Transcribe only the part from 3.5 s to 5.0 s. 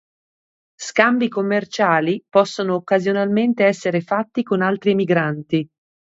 essere fatti con altri